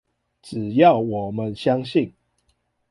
[0.41, 2.15] 只要我們相信